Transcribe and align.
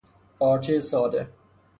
پارچهی 0.39 0.79
ساده 0.81 1.27